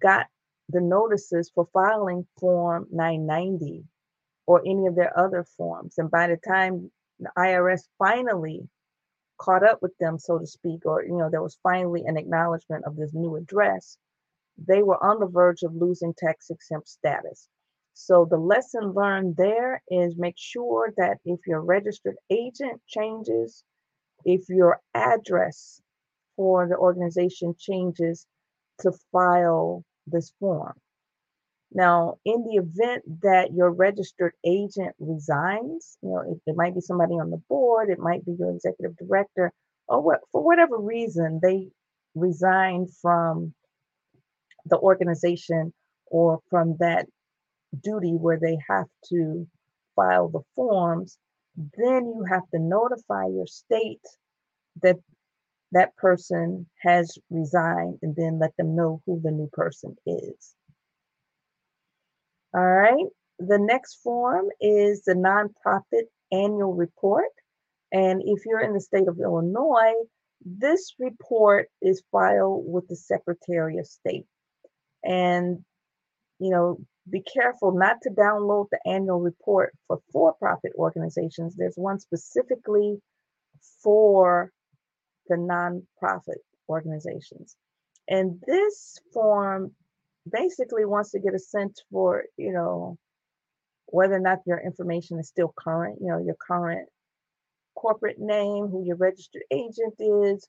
[0.00, 0.26] got
[0.68, 3.84] the notices for filing Form 990
[4.46, 5.96] or any of their other forms.
[5.98, 8.68] And by the time the IRS finally
[9.44, 12.84] caught up with them, so to speak, or you know, there was finally an acknowledgement
[12.86, 13.98] of this new address,
[14.56, 17.48] they were on the verge of losing tax exempt status.
[17.92, 23.62] So the lesson learned there is make sure that if your registered agent changes,
[24.24, 25.80] if your address
[26.36, 28.26] for the organization changes
[28.80, 30.74] to file this form.
[31.74, 36.80] Now, in the event that your registered agent resigns, you know, it, it might be
[36.80, 39.52] somebody on the board, it might be your executive director,
[39.88, 41.68] or what for whatever reason they
[42.14, 43.52] resign from
[44.66, 45.72] the organization
[46.06, 47.06] or from that
[47.82, 49.46] duty where they have to
[49.96, 51.18] file the forms,
[51.56, 54.00] then you have to notify your state
[54.82, 54.96] that
[55.72, 60.54] that person has resigned and then let them know who the new person is.
[62.54, 63.06] All right,
[63.38, 67.32] the next form is the nonprofit annual report.
[67.92, 69.94] And if you're in the state of Illinois,
[70.44, 74.26] this report is filed with the Secretary of State.
[75.02, 75.64] And,
[76.38, 76.78] you know,
[77.10, 81.54] be careful not to download the annual report for for profit organizations.
[81.56, 82.98] There's one specifically
[83.82, 84.50] for
[85.28, 87.56] the nonprofit organizations.
[88.08, 89.72] And this form
[90.30, 92.96] basically wants to get a sense for, you know,
[93.86, 96.88] whether or not your information is still current, you know, your current
[97.74, 100.48] corporate name, who your registered agent is,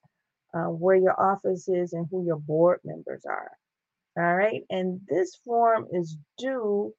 [0.54, 3.52] uh, where your office is, and who your board members are.
[4.18, 4.62] All right.
[4.70, 6.94] And this form is due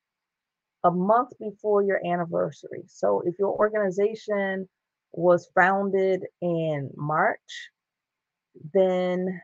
[0.85, 2.85] a month before your anniversary.
[2.89, 4.69] So if your organization
[5.13, 7.71] was founded in March,
[8.75, 9.41] then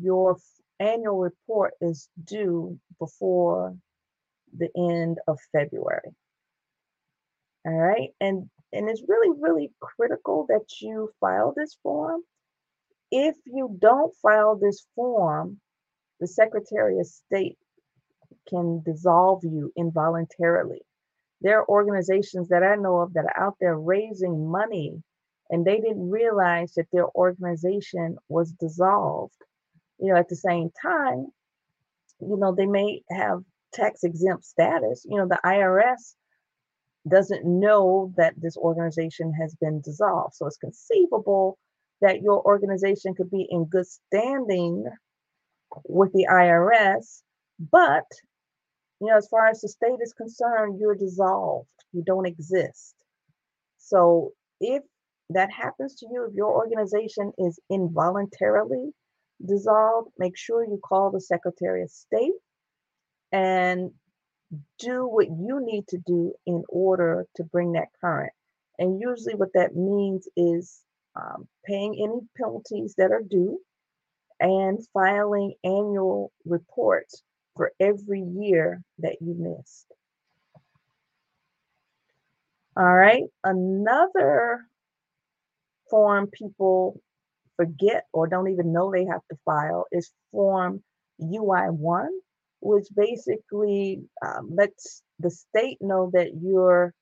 [0.00, 0.36] your
[0.80, 3.76] annual report is due before
[4.56, 6.14] the end of February.
[7.66, 8.10] All right.
[8.20, 12.22] And and it's really, really critical that you file this form.
[13.12, 15.60] If you don't file this form,
[16.18, 17.56] the Secretary of State
[18.48, 20.82] can dissolve you involuntarily.
[21.40, 25.02] There are organizations that I know of that are out there raising money
[25.50, 29.36] and they didn't realize that their organization was dissolved
[30.04, 31.28] you know, at the same time,
[32.20, 33.40] you know, they may have
[33.72, 35.06] tax exempt status.
[35.08, 36.14] You know, the IRS
[37.08, 40.34] doesn't know that this organization has been dissolved.
[40.34, 41.58] So it's conceivable
[42.00, 44.84] that your organization could be in good standing
[45.86, 47.22] with the IRS,
[47.72, 48.04] but
[49.00, 51.68] you know, as far as the state is concerned, you're dissolved.
[51.92, 52.94] You don't exist.
[53.78, 54.82] So if
[55.30, 58.92] that happens to you, if your organization is involuntarily
[59.46, 62.32] dissolved, make sure you call the Secretary of State
[63.32, 63.90] and
[64.78, 68.32] do what you need to do in order to bring that current.
[68.78, 70.80] And usually, what that means is
[71.16, 73.60] um, paying any penalties that are due
[74.40, 77.22] and filing annual reports
[77.56, 79.86] for every year that you missed.
[82.76, 84.66] All right, another
[85.88, 87.00] form people
[87.56, 90.82] forget or don't even know they have to file is Form
[91.20, 92.08] UI1,
[92.60, 96.92] which basically um, lets the state know that you're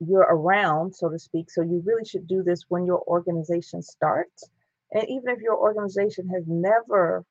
[0.00, 1.50] you're around, so to speak.
[1.50, 4.48] So you really should do this when your organization starts.
[4.92, 7.24] And even if your organization has never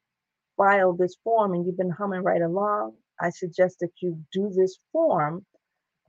[0.57, 4.77] filed this form and you've been humming right along, I suggest that you do this
[4.91, 5.45] form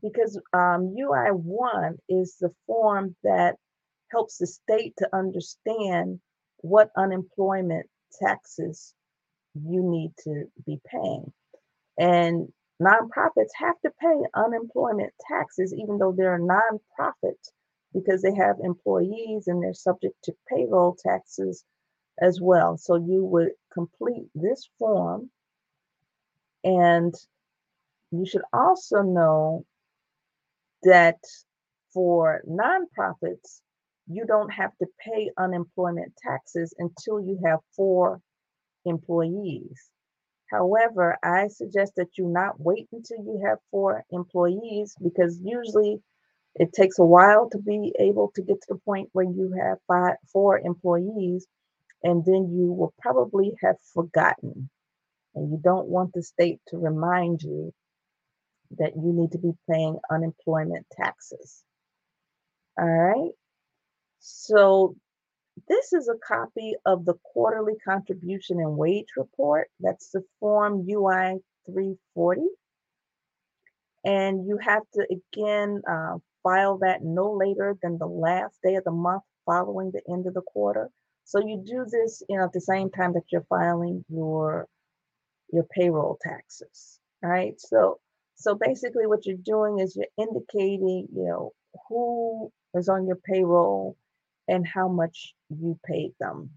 [0.02, 3.56] because um, UI1 is the form that
[4.10, 6.20] helps the state to understand
[6.58, 7.86] what unemployment
[8.20, 8.94] taxes
[9.54, 11.32] you need to be paying.
[11.98, 12.48] And
[12.80, 17.36] nonprofits have to pay unemployment taxes, even though they're a nonprofit,
[17.92, 21.64] because they have employees and they're subject to payroll taxes
[22.20, 22.76] as well.
[22.76, 25.30] So you would complete this form
[26.64, 27.14] and
[28.10, 29.64] you should also know
[30.82, 31.18] that
[31.92, 33.60] for nonprofits,
[34.08, 38.20] you don't have to pay unemployment taxes until you have four
[38.84, 39.90] employees.
[40.50, 46.00] However, I suggest that you not wait until you have four employees because usually
[46.54, 49.78] it takes a while to be able to get to the point where you have
[49.86, 51.46] five, four employees,
[52.02, 54.70] and then you will probably have forgotten.
[55.34, 57.72] And you don't want the state to remind you
[58.78, 61.62] that you need to be paying unemployment taxes.
[62.78, 63.32] All right.
[64.20, 64.96] So
[65.68, 69.68] this is a copy of the quarterly contribution and wage report.
[69.80, 72.42] That's the form UI 340.
[74.04, 78.84] And you have to again uh, file that no later than the last day of
[78.84, 80.90] the month following the end of the quarter.
[81.24, 84.66] So you do this, you know, at the same time that you're filing your
[85.52, 87.00] your payroll taxes.
[87.22, 87.60] right?
[87.60, 87.98] So
[88.36, 91.52] so basically what you're doing is you're indicating, you know,
[91.88, 93.96] who is on your payroll
[94.48, 96.50] and how much you paid them.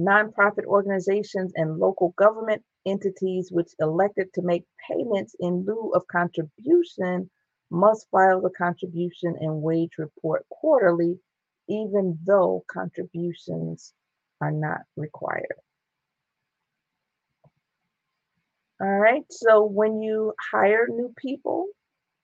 [0.00, 7.28] Nonprofit organizations and local government entities which elected to make payments in lieu of contribution
[7.70, 11.18] must file the contribution and wage report quarterly,
[11.68, 13.92] even though contributions
[14.40, 15.60] are not required.
[18.80, 21.66] All right, so when you hire new people,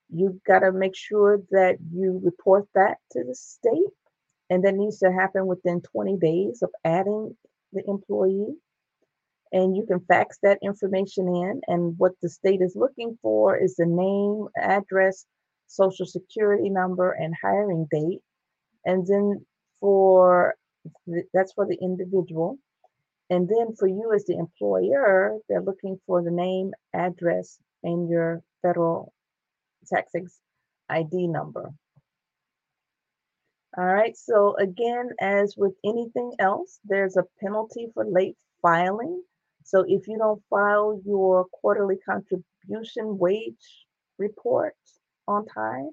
[0.08, 3.90] you've got to make sure that you report that to the state,
[4.54, 7.36] and that needs to happen within 20 days of adding
[7.72, 8.54] the employee.
[9.50, 13.74] And you can fax that information in, and what the state is looking for is
[13.74, 15.26] the name, address,
[15.66, 18.20] social security number, and hiring date.
[18.84, 19.44] And then
[19.80, 20.54] for
[21.32, 22.58] that's for the individual.
[23.28, 28.40] And then for you as the employer, they're looking for the name, address, and your
[28.62, 29.12] federal
[29.88, 30.12] tax
[30.88, 31.72] ID number.
[33.76, 39.22] All right, so again, as with anything else, there's a penalty for late filing.
[39.64, 43.86] So if you don't file your quarterly contribution wage
[44.18, 44.74] report
[45.26, 45.90] on time,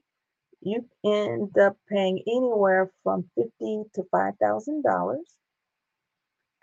[0.62, 5.38] you end up paying anywhere from fifty to five thousand dollars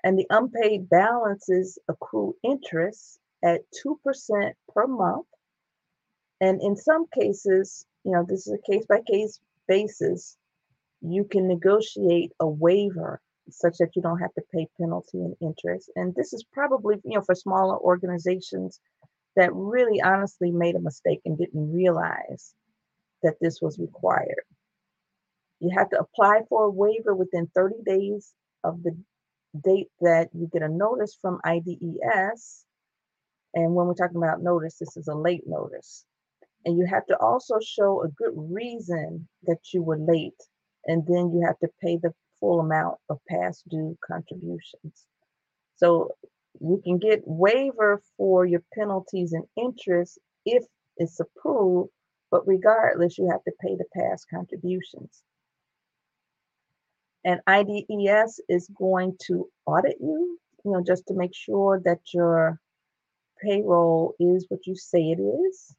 [0.04, 5.26] and the unpaid balances accrue interest at 2% per month.
[6.40, 10.36] And in some cases, you know, this is a case by case basis,
[11.00, 13.20] you can negotiate a waiver
[13.50, 15.90] such that you don't have to pay penalty and interest.
[15.96, 18.80] And this is probably, you know, for smaller organizations
[19.36, 22.54] that really honestly made a mistake and didn't realize
[23.22, 24.44] that this was required.
[25.60, 28.32] You have to apply for a waiver within 30 days
[28.64, 28.96] of the
[29.62, 32.64] date that you get a notice from IDES.
[33.54, 36.04] And when we're talking about notice, this is a late notice.
[36.64, 40.40] And you have to also show a good reason that you were late.
[40.88, 45.06] And then you have to pay the full amount of past due contributions.
[45.76, 46.10] So
[46.60, 50.64] you can get waiver for your penalties and interest if
[50.96, 51.90] it's approved,
[52.30, 55.22] but regardless, you have to pay the past contributions.
[57.24, 62.58] And IDES is going to audit you, you know, just to make sure that your
[63.42, 65.74] payroll is what you say it is.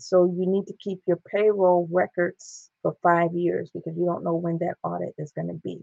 [0.00, 4.34] So you need to keep your payroll records for five years because you don't know
[4.34, 5.78] when that audit is going to be.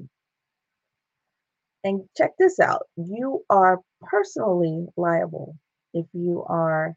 [1.83, 5.55] And check this out you are personally liable
[5.93, 6.93] if you are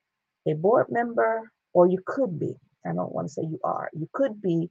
[0.49, 2.55] a board member, or you could be.
[2.87, 3.91] I don't want to say you are.
[3.93, 4.71] You could be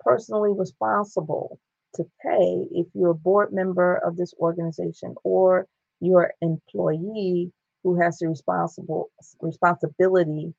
[0.00, 1.58] personally responsible
[1.94, 5.66] to pay if you're a board member of this organization or
[6.00, 7.52] your employee
[7.82, 9.10] who has the responsible
[9.40, 10.54] responsibility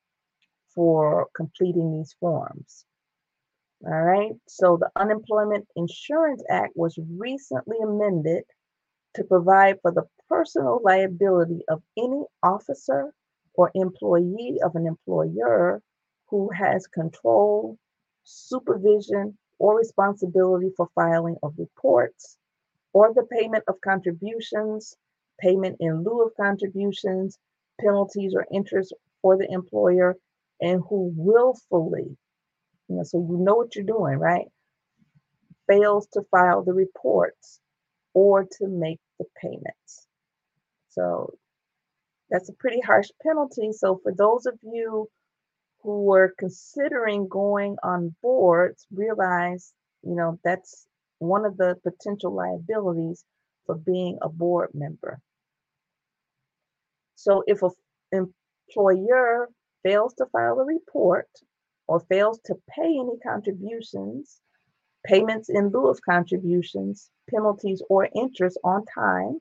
[0.76, 2.86] for completing these forms.
[3.86, 8.44] All right, so the Unemployment Insurance Act was recently amended
[9.16, 13.14] to provide for the personal liability of any officer
[13.56, 15.82] or employee of an employer
[16.30, 17.78] who has control,
[18.24, 22.38] supervision, or responsibility for filing of reports
[22.94, 24.96] or the payment of contributions,
[25.40, 27.38] payment in lieu of contributions,
[27.82, 30.16] penalties or interest for the employer,
[30.64, 32.18] and who willfully,
[32.90, 34.48] you know, so you know what you're doing, right?
[35.68, 37.60] Fails to file the reports
[38.14, 40.08] or to make the payments.
[40.90, 41.34] So
[42.30, 43.72] That's a pretty harsh penalty.
[43.74, 45.10] So for those of you
[45.84, 50.88] who were considering going on boards, realize, you know, that's
[51.20, 53.26] one of the potential liabilities
[53.66, 55.22] for being a board member.
[57.16, 57.74] So if an
[58.70, 59.50] employer
[59.84, 61.28] fails to file a report
[61.88, 64.40] or fails to pay any contributions,
[65.06, 69.40] payments in lieu of contributions, penalties, or interest on time,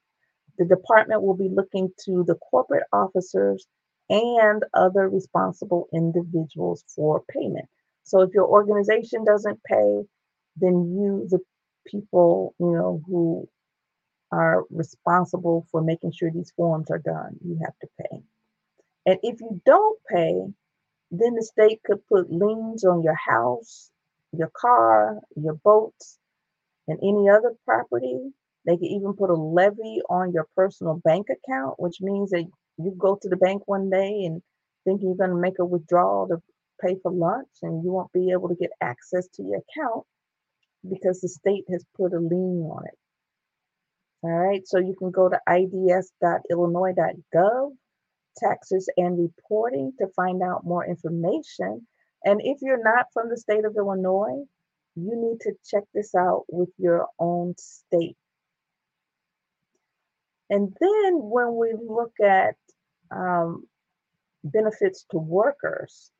[0.58, 3.66] the department will be looking to the corporate officers
[4.10, 7.66] and other responsible individuals for payment.
[8.04, 10.02] So if your organization doesn't pay,
[10.56, 11.38] then you, the
[11.86, 13.48] people, you know, who
[14.32, 18.22] are responsible for making sure these forms are done, you have to pay.
[19.06, 20.34] And if you don't pay,
[21.10, 23.90] then the state could put liens on your house,
[24.32, 26.18] your car, your boats,
[26.88, 28.32] and any other property.
[28.66, 32.44] They could even put a levy on your personal bank account, which means that
[32.78, 34.42] you go to the bank one day and
[34.84, 36.40] think you're going to make a withdrawal to
[36.80, 40.04] pay for lunch and you won't be able to get access to your account
[40.88, 42.98] because the state has put a lien on it.
[44.22, 47.72] All right, so you can go to ides.illinois.gov,
[48.36, 51.86] taxes and reporting to find out more information.
[52.24, 54.44] And if you're not from the state of Illinois,
[54.94, 58.16] you need to check this out with your own state.
[60.50, 62.56] And then when we look at
[63.10, 63.64] um,
[64.44, 66.10] benefits to workers,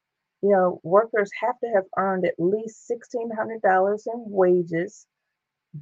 [0.42, 5.06] you know, workers have to have earned at least $1,600 in wages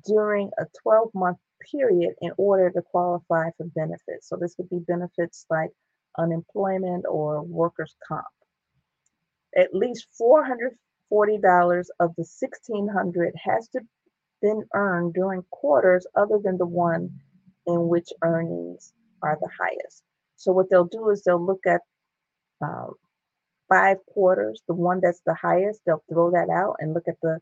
[0.04, 1.38] during a 12 month
[1.70, 4.28] period in order to qualify for benefits.
[4.28, 5.70] So this would be benefits like
[6.18, 8.26] unemployment or workers' comp.
[9.56, 10.70] At least $440
[11.98, 13.80] of the 1600 has to
[14.40, 17.10] been earned during quarters other than the one
[17.66, 18.92] in which earnings
[19.22, 20.02] are the highest.
[20.36, 21.82] So what they'll do is they'll look at
[22.62, 22.94] um,
[23.68, 27.38] five quarters, the one that's the highest, they'll throw that out and look at the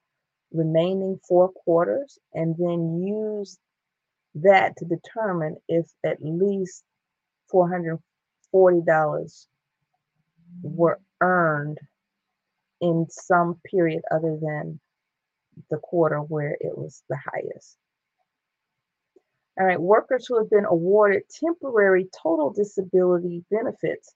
[0.53, 3.59] remaining four quarters and then use
[4.35, 6.85] that to determine if at least
[7.53, 7.99] $440
[10.63, 11.79] were earned
[12.81, 14.81] in some period other than
[15.71, 17.77] the quarter where it was the highest.
[19.59, 24.15] All right, workers who have been awarded temporary total disability benefits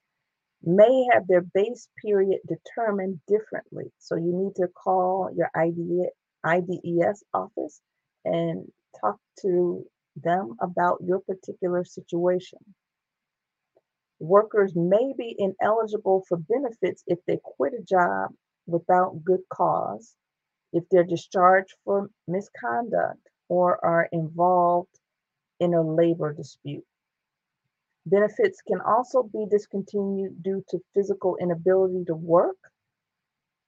[0.63, 3.91] may have their base period determined differently.
[3.99, 7.81] So you need to call your IDES office
[8.23, 8.71] and
[9.01, 12.59] talk to them about your particular situation.
[14.23, 18.33] Workers may be ineligible for benefits if they quit a job
[18.65, 20.15] without good cause,
[20.71, 23.19] if they're discharged for misconduct,
[23.49, 24.97] or are involved
[25.59, 26.85] in a labor dispute.
[28.05, 32.55] Benefits can also be discontinued due to physical inability to work,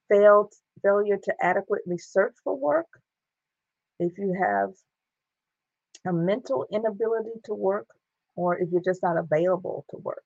[0.08, 2.88] failed, failure to adequately search for work,
[4.00, 4.70] if you have
[6.08, 7.88] a mental inability to work,
[8.38, 10.24] or if you're just not available to work.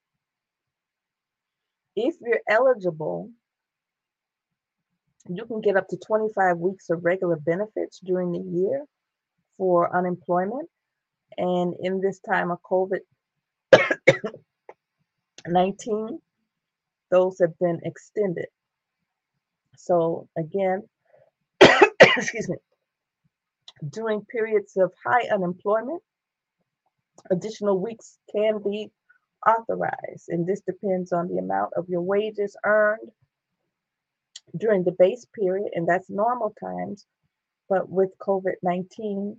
[2.02, 3.30] If you're eligible,
[5.28, 8.86] you can get up to 25 weeks of regular benefits during the year
[9.58, 10.70] for unemployment.
[11.38, 13.00] And in this time of COVID
[15.46, 16.20] 19,
[17.12, 18.48] those have been extended.
[19.76, 20.84] So, again,
[22.16, 22.56] excuse me,
[23.90, 26.02] during periods of high unemployment,
[27.30, 28.90] additional weeks can be
[29.46, 33.10] authorized, and this depends on the amount of your wages earned
[34.58, 37.06] during the base period, and that's normal times.
[37.68, 39.38] But with COVID 19,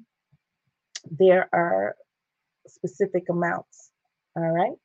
[1.11, 1.97] there are
[2.67, 3.91] specific amounts.
[4.37, 4.77] All right.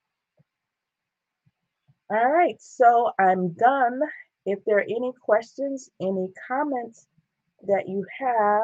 [2.09, 3.99] All right, so I'm done.
[4.45, 7.07] If there are any questions, any comments
[7.63, 8.63] that you have,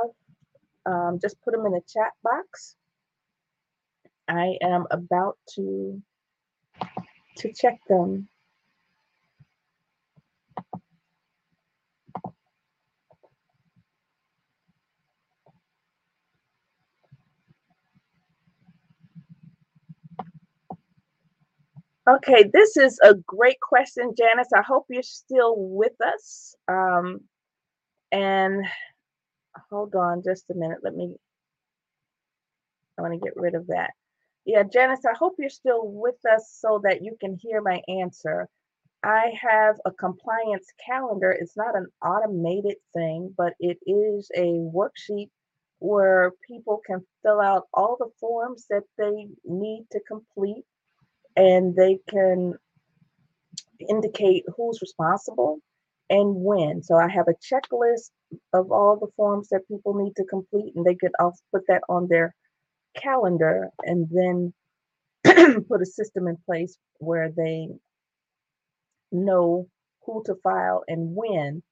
[0.86, 2.76] um, just put them in the chat box.
[4.28, 6.02] I am about to
[7.38, 8.27] to check them.
[22.09, 24.49] Okay, this is a great question, Janice.
[24.55, 26.55] I hope you're still with us.
[26.67, 27.21] Um,
[28.11, 28.65] and
[29.69, 30.79] hold on just a minute.
[30.84, 31.15] Let me,
[32.97, 33.91] I want to get rid of that.
[34.45, 38.47] Yeah, Janice, I hope you're still with us so that you can hear my answer.
[39.03, 41.31] I have a compliance calendar.
[41.31, 45.29] It's not an automated thing, but it is a worksheet
[45.79, 50.65] where people can fill out all the forms that they need to complete
[51.37, 52.55] and they can
[53.89, 55.59] indicate who's responsible
[56.09, 56.83] and when.
[56.83, 58.11] So I have a checklist
[58.53, 61.83] of all the forms that people need to complete, and they could also put that
[61.89, 62.35] on their
[62.95, 64.53] calendar and then
[65.67, 67.67] put a system in place where they
[69.11, 69.67] know
[70.05, 71.63] who to file and when.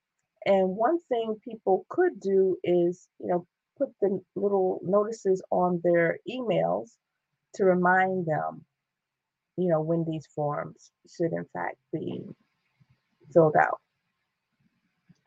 [0.46, 3.46] And one thing people could do is, you know,
[3.78, 6.90] put the little notices on their emails
[7.56, 8.66] to remind them,
[9.58, 12.24] you know, when these forms should in fact be
[13.34, 13.80] filled out.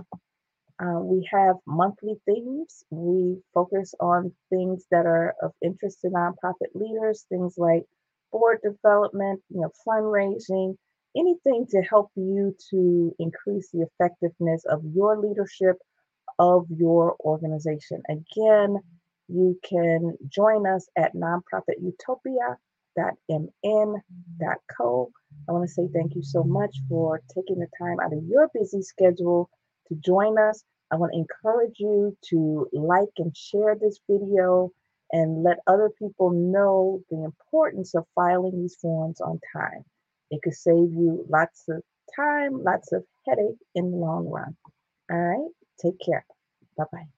[0.77, 2.83] Uh, we have monthly themes.
[2.89, 7.85] We focus on things that are of interest to nonprofit leaders, things like
[8.31, 10.75] board development, you know, fundraising,
[11.15, 15.77] anything to help you to increase the effectiveness of your leadership
[16.39, 18.01] of your organization.
[18.09, 18.77] Again,
[19.27, 21.15] you can join us at
[22.97, 25.11] nonprofitutopia.mn.co.
[25.47, 28.49] I want to say thank you so much for taking the time out of your
[28.53, 29.49] busy schedule
[29.87, 30.63] to join us.
[30.91, 34.71] I want to encourage you to like and share this video
[35.11, 39.83] and let other people know the importance of filing these forms on time.
[40.31, 41.81] It could save you lots of
[42.15, 44.55] time, lots of headache in the long run.
[45.11, 45.49] All right,
[45.81, 46.25] take care.
[46.77, 47.14] Bye bye.